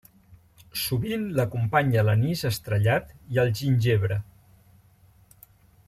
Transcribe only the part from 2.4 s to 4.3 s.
estrellat i el gingebre.